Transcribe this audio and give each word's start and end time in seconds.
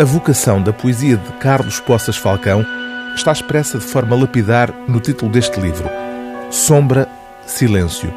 A 0.00 0.04
vocação 0.04 0.62
da 0.62 0.72
poesia 0.72 1.18
de 1.18 1.30
Carlos 1.32 1.78
Poças 1.78 2.16
Falcão 2.16 2.64
está 3.14 3.32
expressa 3.32 3.76
de 3.76 3.84
forma 3.84 4.16
lapidar 4.16 4.72
no 4.88 4.98
título 4.98 5.30
deste 5.30 5.60
livro: 5.60 5.90
Sombra, 6.50 7.06
Silêncio. 7.44 8.10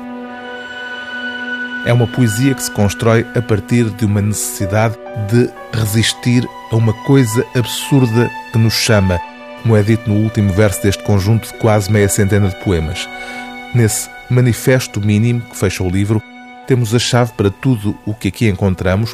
É 1.86 1.92
uma 1.92 2.08
poesia 2.08 2.56
que 2.56 2.64
se 2.64 2.72
constrói 2.72 3.28
a 3.36 3.42
partir 3.42 3.90
de 3.90 4.06
uma 4.06 4.22
necessidade 4.22 4.96
de 5.30 5.50
resistir 5.78 6.48
a 6.72 6.76
uma 6.78 6.94
coisa 7.04 7.46
absurda 7.54 8.32
que 8.54 8.58
nos 8.58 8.76
chama, 8.76 9.20
como 9.62 9.76
é 9.76 9.84
dito 9.84 10.10
no 10.10 10.16
último 10.24 10.54
verso 10.54 10.82
deste 10.84 11.04
conjunto 11.04 11.50
de 11.52 11.56
quase 11.56 11.92
meia 11.92 12.08
centena 12.08 12.48
de 12.48 12.56
poemas. 12.64 13.10
Nesse 13.76 14.10
manifesto 14.30 15.02
mínimo 15.02 15.42
que 15.42 15.58
fecha 15.58 15.84
o 15.84 15.90
livro, 15.90 16.24
temos 16.66 16.96
a 16.96 17.00
chave 17.00 17.34
para 17.34 17.50
tudo 17.50 17.94
o 18.06 18.14
que 18.14 18.30
aqui 18.30 18.48
encontramos 18.48 19.14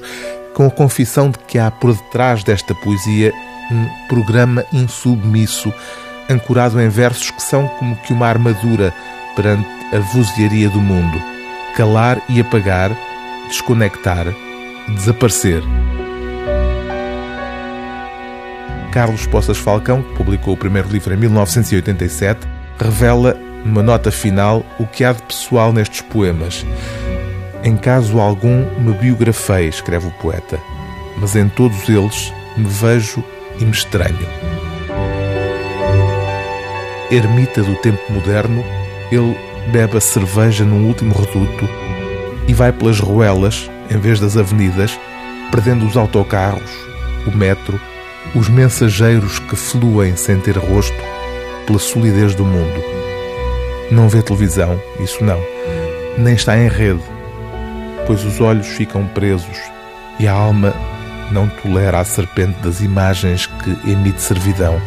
com 0.59 0.65
a 0.65 0.69
confissão 0.69 1.31
de 1.31 1.39
que 1.39 1.57
há 1.57 1.71
por 1.71 1.93
detrás 1.93 2.43
desta 2.43 2.75
poesia 2.75 3.33
um 3.71 3.87
programa 4.09 4.65
insubmisso, 4.73 5.73
ancorado 6.29 6.81
em 6.81 6.89
versos 6.89 7.31
que 7.31 7.41
são 7.41 7.65
como 7.79 7.95
que 7.95 8.11
uma 8.11 8.27
armadura 8.27 8.93
perante 9.37 9.65
a 9.95 9.99
vozearia 9.99 10.67
do 10.69 10.81
mundo. 10.81 11.17
Calar 11.77 12.21
e 12.27 12.41
apagar, 12.41 12.91
desconectar, 13.47 14.25
desaparecer. 14.89 15.63
Carlos 18.91 19.25
Poças 19.27 19.57
Falcão, 19.57 20.01
que 20.01 20.15
publicou 20.15 20.55
o 20.55 20.57
primeiro 20.57 20.89
livro 20.89 21.13
em 21.13 21.17
1987, 21.17 22.45
revela, 22.77 23.33
numa 23.63 23.81
nota 23.81 24.11
final, 24.11 24.65
o 24.77 24.85
que 24.85 25.05
há 25.05 25.13
de 25.13 25.21
pessoal 25.21 25.71
nestes 25.71 26.01
poemas. 26.01 26.65
Em 27.61 27.75
caso 27.75 28.19
algum 28.19 28.65
me 28.79 28.93
biografei, 28.93 29.67
escreve 29.67 30.07
o 30.07 30.11
poeta, 30.11 30.57
mas 31.17 31.35
em 31.35 31.49
todos 31.49 31.89
eles 31.89 32.33
me 32.55 32.65
vejo 32.65 33.21
e 33.59 33.65
me 33.65 33.71
estranho. 33.71 34.27
Ermita 37.11 37.61
do 37.61 37.75
tempo 37.75 37.99
moderno, 38.13 38.63
ele 39.11 39.35
bebe 39.73 39.97
a 39.97 40.01
cerveja 40.01 40.63
num 40.63 40.87
último 40.87 41.13
reduto 41.13 41.67
e 42.47 42.53
vai 42.53 42.71
pelas 42.71 42.99
ruelas, 42.99 43.69
em 43.91 43.97
vez 43.97 44.21
das 44.21 44.37
avenidas, 44.37 44.97
perdendo 45.51 45.85
os 45.85 45.97
autocarros, 45.97 46.71
o 47.27 47.31
metro, 47.35 47.79
os 48.35 48.47
mensageiros 48.47 49.37
que 49.37 49.57
fluem 49.57 50.15
sem 50.15 50.39
ter 50.39 50.57
rosto 50.57 50.95
pela 51.67 51.79
solidez 51.79 52.33
do 52.35 52.45
mundo. 52.45 52.81
Não 53.91 54.07
vê 54.07 54.21
televisão, 54.21 54.81
isso 55.01 55.21
não, 55.21 55.41
nem 56.17 56.35
está 56.35 56.57
em 56.57 56.69
rede 56.69 57.18
pois 58.09 58.25
os 58.25 58.41
olhos 58.41 58.65
ficam 58.65 59.05
presos 59.05 59.55
e 60.19 60.27
a 60.27 60.33
alma 60.33 60.73
não 61.31 61.47
tolera 61.47 61.99
a 61.99 62.03
serpente 62.03 62.59
das 62.59 62.81
imagens 62.81 63.45
que 63.45 63.91
emite 63.91 64.19
servidão. 64.19 64.81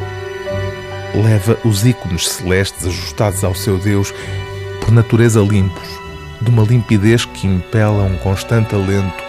Leva 1.14 1.56
os 1.64 1.86
ícones 1.86 2.28
celestes 2.28 2.84
ajustados 2.84 3.44
ao 3.44 3.54
seu 3.54 3.78
Deus, 3.78 4.12
por 4.80 4.90
natureza 4.90 5.40
limpos, 5.40 5.88
de 6.40 6.50
uma 6.50 6.64
limpidez 6.64 7.24
que 7.24 7.46
impela 7.46 8.02
um 8.02 8.16
constante 8.16 8.74
alento, 8.74 9.22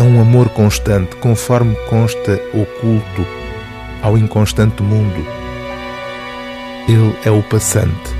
a 0.00 0.02
um 0.02 0.20
amor 0.20 0.48
constante, 0.48 1.14
conforme 1.14 1.76
consta 1.88 2.42
oculto 2.52 3.24
ao 4.02 4.18
inconstante 4.18 4.82
mundo. 4.82 5.24
Ele 6.88 7.14
é 7.24 7.30
o 7.30 7.40
passante, 7.40 8.10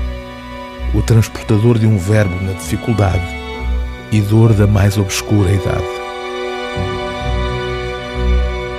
o 0.93 1.01
transportador 1.01 1.77
de 1.77 1.85
um 1.85 1.97
verbo 1.97 2.41
na 2.41 2.53
dificuldade 2.53 3.42
e 4.13 4.21
dor 4.21 4.53
da 4.53 4.67
mais 4.67 4.95
obscura 4.95 5.51
idade. 5.51 5.83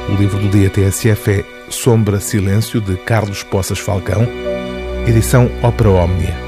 O 0.08 0.14
livro 0.14 0.38
do 0.38 0.48
dia 0.48 0.70
TSF 0.70 1.30
é 1.32 1.44
Sombra 1.68 2.20
Silêncio, 2.20 2.80
de 2.80 2.96
Carlos 2.98 3.42
Poças 3.42 3.80
Falcão, 3.80 4.28
edição 5.08 5.50
Ópera 5.60 5.90
Omnia. 5.90 6.43